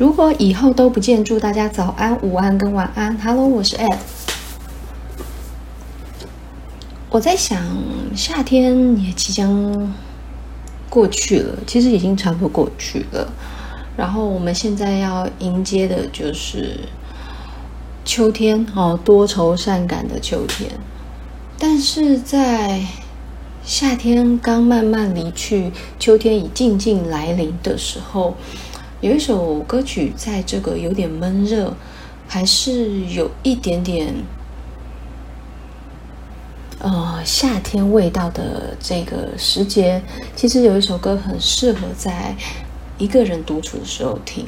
[0.00, 3.14] 如果以后都不见，祝大家早安、午安跟晚安。
[3.18, 3.98] Hello，我是 Ed。
[7.10, 7.62] 我在想，
[8.16, 9.92] 夏天也即将
[10.88, 13.30] 过去了，其实已经差不多过去了。
[13.94, 16.80] 然后我们现在要迎接的就是
[18.02, 20.70] 秋天哦，多愁善感的秋天。
[21.58, 22.80] 但是在
[23.62, 28.34] 夏天刚慢慢离去，秋天已静静来临的时候，
[29.00, 31.74] 有一首歌曲，在这个有点闷热，
[32.28, 34.14] 还是有一点点
[36.80, 40.02] 呃夏天味道的这个时节，
[40.36, 42.36] 其实有一首歌很适合在
[42.98, 44.46] 一个人独处的时候听。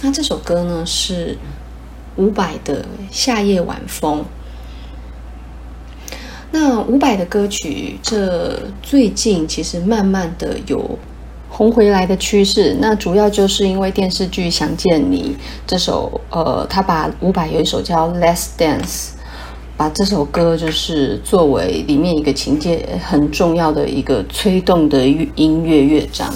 [0.00, 1.36] 那这首歌呢，是
[2.14, 4.20] 伍佰的《夏夜晚风》。
[6.52, 10.96] 那伍佰的歌曲，这最近其实慢慢的有
[11.58, 12.76] 红回来的趋势。
[12.78, 18.84] 那主要就是因为电视剧《想见你》这首，呃，他把伍佰有一首叫《Let's Dance》，
[19.76, 26.32] 把这首歌就是作为里面一个情节很重要的一个催动的音乐乐章。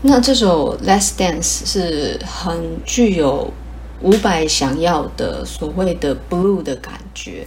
[0.00, 3.52] 那这首《Let's Dance》是很具有
[4.00, 7.46] 伍佰想要的所谓的 blue 的感觉。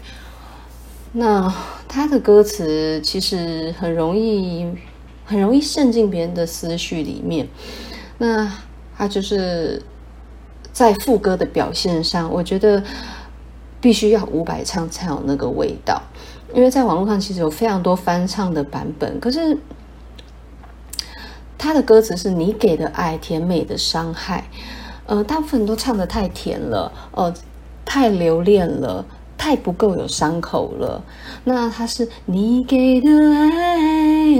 [1.13, 1.51] 那
[1.87, 4.67] 他的歌词其实很容易，
[5.31, 7.47] 很容易渗进别人的思绪里面。
[8.17, 8.51] 那
[8.97, 9.81] 他就是
[10.73, 12.83] 在副歌的表现上，我觉得
[13.79, 16.01] 必须要伍佰唱才有那个味道。
[16.53, 19.57] 因为在网络上其实有非常多翻唱的版本，可是
[21.57, 24.43] 他的歌词是你给的爱，甜美的伤害，
[25.05, 27.33] 呃，大部分都唱的太甜了，呃，
[27.85, 29.05] 太留恋了。
[29.41, 31.03] 太不够有伤口了。
[31.43, 34.37] 那他是你给的爱，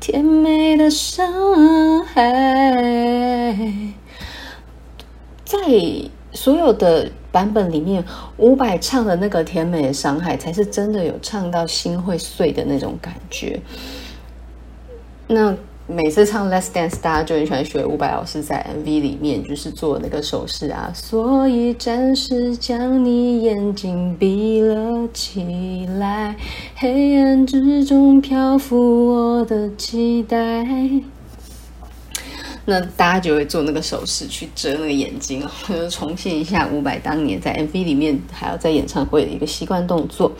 [0.00, 2.32] 甜美的伤害。
[5.44, 5.56] 在
[6.32, 8.04] 所有的版本里面，
[8.38, 13.60] 伍佰唱的那个甜美的伤害，才是真的有唱到心会碎的那种感觉。
[15.28, 15.56] 那。
[15.86, 26.34] 每次唱《Let's Dance》，大家就很喜欢学伍佰老师在 MV 里面就是做那个手势啊，所以暂时将你眼睛闭了起来，
[26.76, 30.66] 黑暗之中漂浮我的期待。
[32.64, 35.46] 那大家就会做那个手势去遮那个眼睛，
[35.90, 40.32] 重现一下伍佰当年在 MV 里面还有在演唱会的一个习惯动作。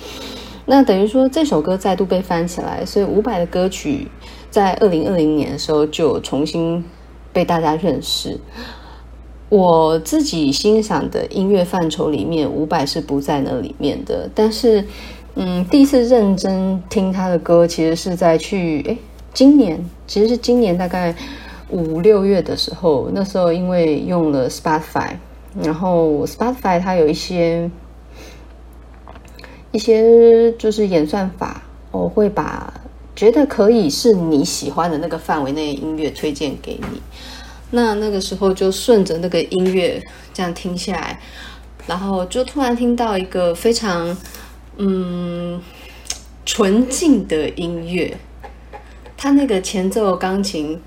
[0.67, 4.09] 那等于说这首歌再度被翻起来，所以伍佰的歌曲。
[4.51, 6.85] 在二零二零年的时候，就重新
[7.33, 8.39] 被大家认识。
[9.49, 14.31] 我自己欣赏的音乐范畴里面，伍佰是不在那里面的。
[14.33, 14.85] 但是，
[15.35, 18.97] 嗯，第一次认真听他的歌，其实是在去诶，
[19.33, 21.13] 今年，其实是今年大概
[21.71, 23.11] 五六月的时候。
[23.13, 25.11] 那时候因为用了 Spotify，
[25.61, 27.69] 然后 Spotify 它有一些
[29.75, 32.73] 一些就是演算法，我会把。
[33.17, 37.01] 觉得可以是你喜欢的那个范围内音乐推荐给你，
[37.71, 40.03] 那那个时候就顺着那个音乐
[40.33, 41.21] 这样听下来，
[41.87, 44.17] 然后就突然听到一个非常
[44.79, 45.61] 嗯
[46.45, 48.17] 纯净的音乐，
[49.17, 50.81] 它那个前奏钢琴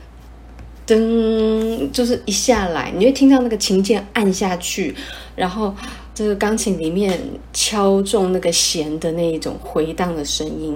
[0.86, 4.94] 噔就是一下来，你会听到那个琴键按下去，
[5.34, 5.74] 然后
[6.18, 7.22] 这个钢琴里面
[7.54, 10.76] 敲中那个弦的那一种回荡的声音。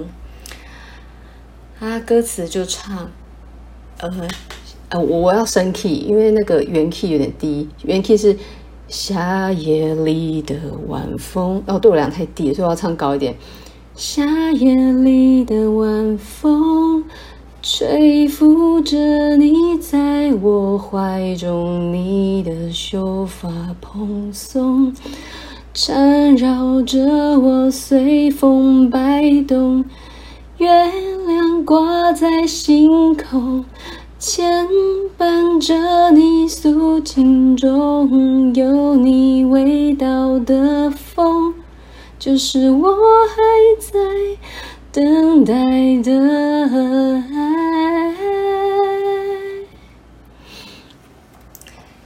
[1.79, 3.09] 他歌词就唱，
[3.97, 4.27] 呃，
[4.89, 8.37] 呃，我要升 key，因为那个原 key 有点低，原 key 是
[8.87, 10.55] 夏夜里的
[10.87, 13.35] 晚风，哦，对我俩太低，所以我要唱高一点。
[13.95, 17.03] 夏夜里的晚风，
[17.63, 23.49] 吹拂着你在我怀中，你的秀发
[23.79, 24.91] 蓬松，
[25.71, 26.99] 缠绕着
[27.39, 29.85] 我随风摆动。
[30.57, 30.67] 月
[31.27, 33.63] 亮挂在星空，
[34.17, 34.67] 牵
[35.15, 41.53] 绊着你素净中有你味道的风，
[42.17, 42.89] 就是我
[43.27, 43.37] 还
[43.79, 43.99] 在
[44.93, 45.53] 等待
[46.03, 46.11] 的
[46.67, 47.23] 爱。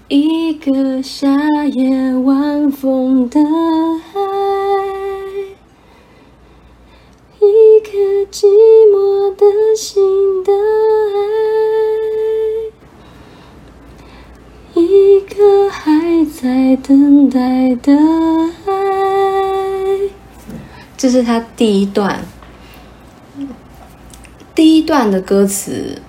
[0.07, 1.27] 一个夏
[1.65, 3.45] 夜晚风的爱。
[7.39, 7.89] 一颗
[8.31, 8.45] 寂
[8.93, 9.43] 寞的
[9.75, 10.53] 心的
[14.75, 17.91] 爱，一个还在等待的
[18.67, 18.71] 爱。
[20.95, 22.23] 这是他第一段，
[24.55, 26.01] 第一段的歌词，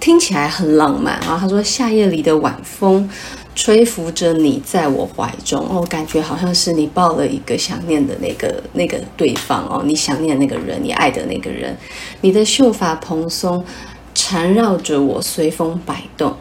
[0.00, 1.36] 听起来很浪漫啊。
[1.38, 3.06] 他说：“夏夜里的晚风，
[3.54, 11.76] 吹拂着你在我怀中，哦，感觉好像是你抱了一个想念的那个那个对方哦，你想念那个人，你爱的那个人。
[12.22, 13.62] 你的秀发蓬松，
[14.14, 16.34] 缠绕着我，随风摆动。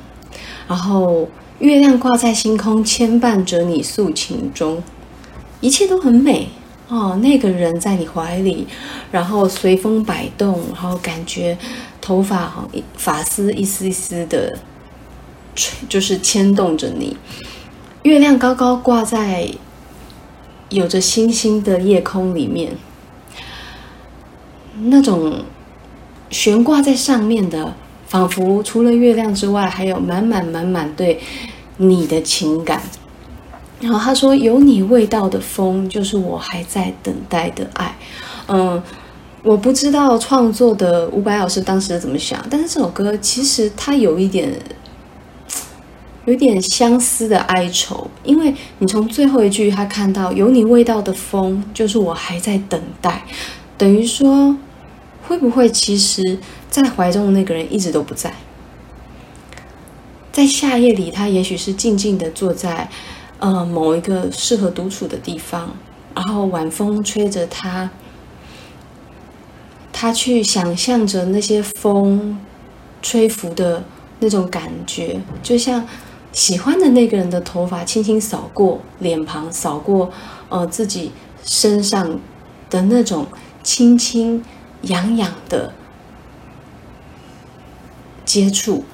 [0.69, 1.27] 然后
[1.59, 4.81] 月亮挂在星空，牵绊着你诉情中，
[5.59, 6.47] 一切都很美。”
[6.91, 8.67] 哦，那个人在你怀里，
[9.13, 11.57] 然后随风摆动，然后感觉
[12.01, 12.67] 头发哈，
[12.97, 14.59] 发丝一丝一丝的
[15.55, 17.15] 吹，就是牵动着你。
[18.03, 19.47] 月亮高高挂在
[20.67, 22.75] 有着星星的夜空里面，
[24.81, 25.45] 那种
[26.29, 27.73] 悬挂在上面的，
[28.05, 31.21] 仿佛除了月亮之外，还有满满满满对
[31.77, 32.81] 你的情感。
[33.81, 37.95] 然后他说：“有你味道的风，就是我还在等待的爱。”
[38.47, 38.81] 嗯，
[39.41, 44.53] 我不知道创作的伍佰老师当时怎么想，但是这首歌其实它有一点，
[46.25, 53.23] 有点相思的哀愁，因为你从最后一句他看到“有你味道的风，就是我还在等待”，
[53.79, 54.55] 等于说，
[55.27, 56.37] 会不会其实
[56.69, 58.31] 在怀中的那个人一直都不在？
[60.31, 62.87] 在夏夜里，他也许是静静的坐在。
[63.41, 65.71] 呃，某一个适合独处的地方，
[66.13, 67.89] 然后晚风吹着他，
[69.91, 72.39] 他去想象着那些风
[73.01, 73.83] 吹拂的
[74.19, 75.83] 那种感觉，就像
[76.31, 80.11] 喜欢的那个人的头发轻轻扫过脸庞，扫过
[80.49, 81.11] 呃自己
[81.43, 82.19] 身上
[82.69, 83.25] 的那种
[83.63, 84.45] 轻轻
[84.83, 85.73] 痒痒的
[88.23, 88.85] 接触。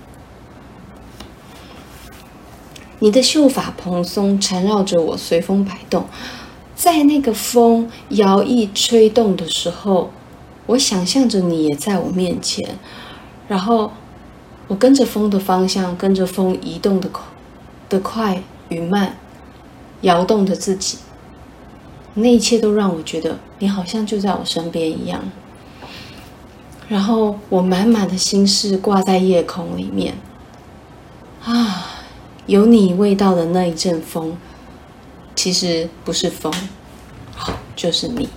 [3.00, 6.06] 你的秀发蓬松，缠绕着我，随风摆动。
[6.76, 10.12] 在那个风摇曳吹动的时候，
[10.68, 12.78] 我想象着你也在我面前，
[13.48, 13.92] 然后
[14.68, 17.24] 我跟着风的方向，跟着风移动的快
[17.90, 19.18] 的快与慢，
[20.02, 20.98] 摇动着自己。
[22.16, 25.24] 那一切都让我觉得你好像就在我身边一样。
[26.88, 30.16] 然后我满满的心事挂在夜空里面，
[31.44, 31.94] 啊。
[32.48, 34.36] 有你味道的那一阵风，
[35.36, 36.52] 其实不是风，
[37.36, 38.30] 好，就是你，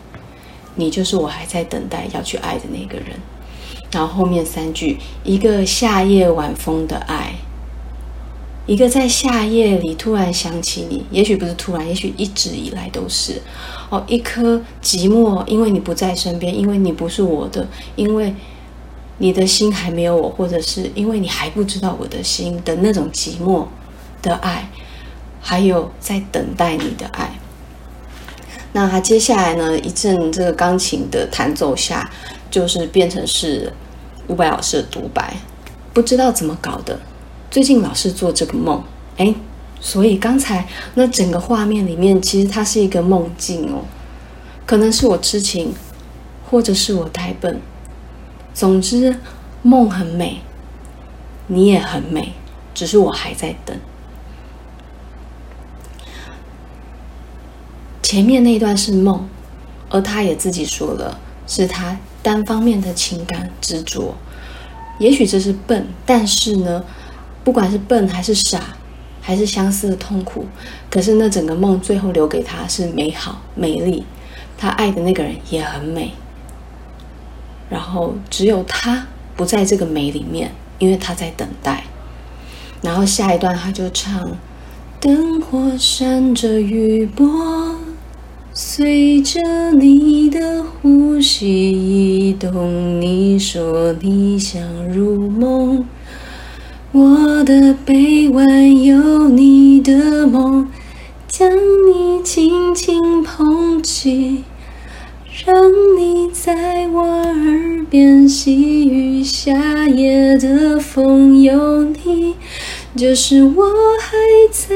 [0.74, 3.10] 你就是我还在等待要去爱的那个人。
[3.92, 7.34] 然后后面三句，一个夏夜晚风的爱，
[8.66, 13.40] 一个在夏夜里突然想起你，也许不是突然，也许一直以来都是。
[13.90, 17.64] 哦，一颗寂寞，因为你不在身边，因为你不是我的，
[17.94, 18.34] 因为
[19.18, 23.66] 你的心还没有我，或者是因为你还不知道我的心的那种寂寞。
[24.22, 24.68] 的爱，
[25.40, 27.30] 还有在等待你的爱。
[28.72, 29.78] 那他接下来呢？
[29.80, 32.08] 一阵这个钢琴的弹奏下，
[32.50, 33.72] 就是变成是
[34.28, 35.34] 伍佰老师的独白。
[35.92, 37.00] 不知道怎么搞的，
[37.50, 38.80] 最近老是做这个梦。
[39.16, 39.34] 哎，
[39.80, 43.82] 所以刚才那整个画面里面，其实它是一个梦境哦。
[44.64, 45.74] 可能是我痴情，
[46.48, 47.60] 或者是我太笨。
[48.54, 49.16] 总之，
[49.62, 50.40] 梦很美，
[51.48, 52.34] 你也很美，
[52.72, 53.76] 只是我还在等。
[58.10, 59.24] 前面那一段是梦，
[59.88, 61.16] 而他也自己说了，
[61.46, 64.12] 是他单方面的情感执着。
[64.98, 66.84] 也许这是笨，但是呢，
[67.44, 68.74] 不管是笨还是傻，
[69.20, 70.44] 还是相似的痛苦，
[70.90, 74.04] 可是那整个梦最后留给他是美好、美丽。
[74.58, 76.12] 他爱的那个人也很美，
[77.68, 80.50] 然后只有他不在这个美里面，
[80.80, 81.84] 因为他在等待。
[82.82, 84.36] 然后下一段他就唱：
[84.98, 87.76] 灯火闪着余波。
[88.62, 89.40] 随着
[89.72, 95.86] 你的呼吸移动，你说你想入梦，
[96.92, 100.68] 我的臂弯有你的梦，
[101.26, 104.44] 将你轻轻捧起，
[105.46, 105.54] 让
[105.98, 112.34] 你在我耳边细语，夏夜的风有你。
[112.94, 113.64] 就是我
[114.00, 114.18] 还
[114.50, 114.74] 在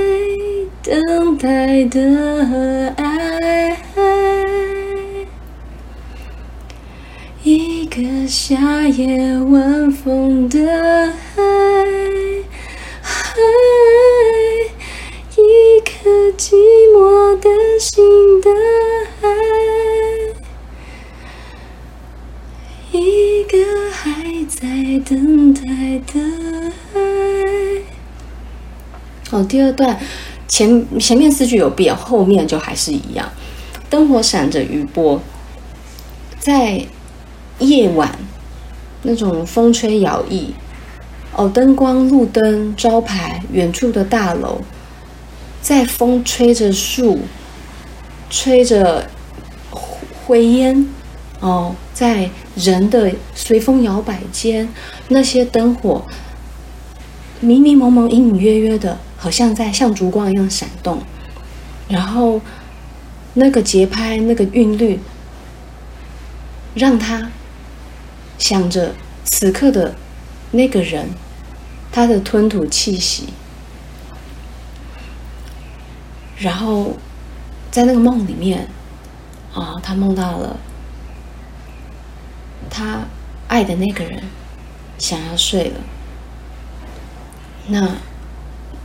[0.82, 3.73] 等待的爱，
[8.34, 8.56] 夏
[8.88, 10.58] 夜晚风的
[11.36, 11.86] 爱，
[15.36, 16.56] 一颗寂
[16.92, 17.48] 寞的
[17.78, 18.50] 心的
[19.22, 19.28] 爱，
[22.90, 23.56] 一个
[23.92, 24.10] 还
[24.48, 24.66] 在
[25.08, 25.62] 等待
[26.12, 26.20] 的
[26.92, 26.98] 爱。
[29.30, 29.96] 哦，第二段
[30.48, 33.30] 前前面四句有变，后面就还是一样。
[33.88, 35.22] 灯火闪着余波，
[36.40, 36.84] 在
[37.58, 38.10] 夜晚
[39.02, 40.46] 那种风吹摇曳，
[41.34, 44.60] 哦，灯光、路灯、招牌、远处的大楼，
[45.60, 47.20] 在风吹着树，
[48.28, 49.08] 吹着
[49.70, 50.86] 灰烟，
[51.40, 54.68] 哦，在人的随风摇摆间，
[55.08, 56.04] 那些灯火
[57.40, 61.02] 迷迷蒙蒙、隐隐约约的，好像在像烛光一样闪动，
[61.88, 62.40] 然后
[63.34, 64.98] 那个节拍、那个韵律，
[66.74, 67.30] 让他
[68.38, 69.94] 想着此刻的
[70.52, 71.08] 那个人。
[71.92, 73.28] 他的吞吐气息，
[76.36, 76.96] 然后
[77.70, 78.68] 在那个梦里面，
[79.54, 80.56] 啊，他梦到了
[82.68, 83.04] 他
[83.46, 84.24] 爱的那个人
[84.98, 85.80] 想要睡了。
[87.68, 87.96] 那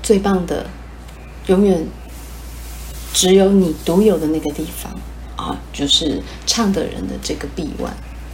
[0.03, 0.70] 最棒的，
[1.48, 1.88] 永远
[3.12, 4.96] 只有你独有的那个地方
[5.36, 7.91] 啊，就是唱的人的这个臂弯，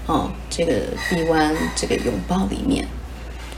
[0.07, 0.73] 哦，这个
[1.09, 2.87] 臂弯，这个拥抱里面。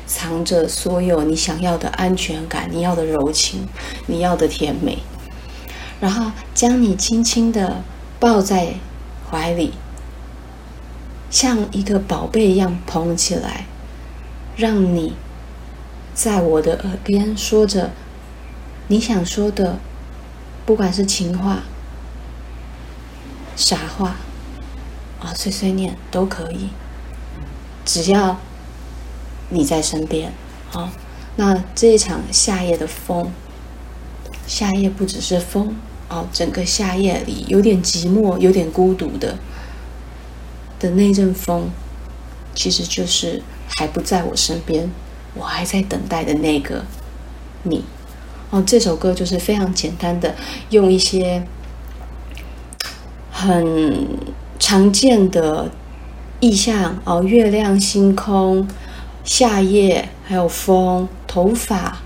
[0.06, 3.68] 藏着所有你想要的安全感，你要的柔情，
[4.06, 5.00] 你要的甜美，
[6.00, 7.84] 然后将你轻轻的
[8.18, 8.75] 抱在
[9.30, 9.74] 怀里，
[11.30, 13.66] 像一个宝贝一样捧起来，
[14.56, 15.13] 让你
[16.13, 17.92] 在我的耳边说着
[18.88, 19.77] 你想说的，
[20.66, 21.63] 不管是情话、
[23.58, 24.16] 傻话
[25.28, 26.70] 啊、碎碎念都可以，
[27.86, 28.38] 只要。
[29.50, 30.30] 你在身边，
[30.70, 30.90] 好，
[31.38, 33.32] 那这一场夏夜的风，
[34.46, 35.74] 夏夜不只是风，
[36.10, 39.38] 哦，整个夏夜里有点寂寞、有点孤独的
[40.80, 41.70] 的那阵风，
[42.54, 43.42] 其实就是
[43.78, 44.92] 还不在我身边，
[45.34, 46.84] 我还在等待的那个
[47.64, 47.86] 你。
[48.50, 50.36] 哦，这首歌就是非常简单的，
[50.72, 51.48] 用一些
[53.32, 54.10] 很
[54.60, 55.72] 常见的
[56.40, 58.68] 意象，哦，月亮、星空。
[59.24, 61.98] 夏夜，还有风、头发、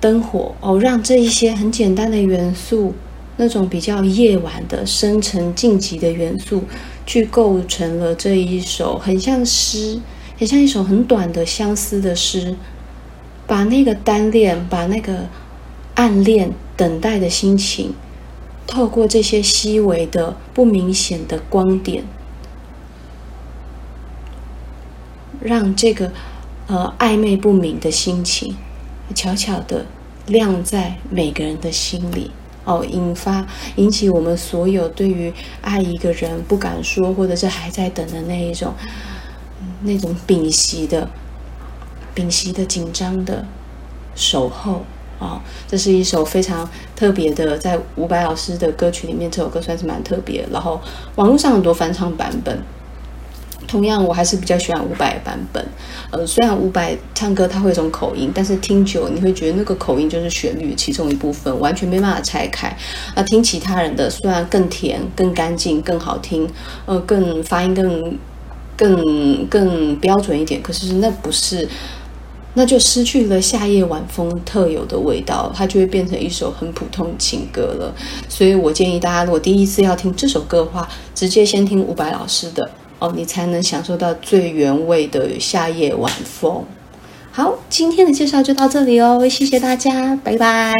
[0.00, 2.92] 灯火哦，让这一些很简单的元素，
[3.36, 6.64] 那种比较夜晚的深沉静寂的元素，
[7.06, 10.00] 去构成了这一首很像诗，
[10.36, 12.56] 很像一首很短的相思的诗，
[13.46, 15.28] 把那个单恋，把那个
[15.94, 17.94] 暗恋、等待的心情，
[18.74, 22.02] 透过这些细微的、不明显的光点。
[25.40, 26.10] 让这个
[26.66, 28.56] 呃暧昧不明的心情，
[29.14, 29.86] 悄悄地
[30.26, 32.32] 亮在每个人的心里
[32.64, 38.74] 哦，引发引起我们所有对于爱一个人不敢说，或者是还在等的那一种
[39.82, 41.08] 那种屏息的
[42.12, 43.46] 屏息的紧张的
[44.16, 44.82] 守候
[45.24, 50.46] 哦，这是一首非常特别的，在伍佰老师的歌曲里面，这首歌算是蛮特别。
[50.52, 50.80] 然后
[51.16, 52.58] 网络上很多翻唱版本。
[53.66, 55.66] 同样，我还是比较喜欢伍佰版本。
[56.10, 62.76] 呃，虽然伍佰唱歌他会有种口音，但是听久你会觉得那个口音就是旋律其中一部分，完全没办法拆开。
[63.16, 66.48] 那，听其他人的虽然更甜、更干净、更好听，
[66.84, 68.18] 呃，更发音更、
[68.76, 71.66] 更、更标准一点，可是那不是，
[72.54, 77.94] 那就失去了夏夜晚风特有的味道，它就会变成一首很普通的情歌了。
[78.28, 82.70] 所以我建议大家，如果第一次要听这首歌的话，直接先听伍佰老师的。
[83.00, 86.64] 哦，你才能享受到最原味的夏夜晚风。
[87.32, 90.72] 好，今天的介绍就到这里哦，谢谢大家，拜拜。